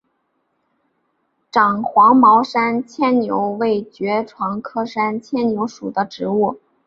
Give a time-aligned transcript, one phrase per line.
[1.51, 6.59] 长黄毛山牵牛为爵床科山牵牛属的植物。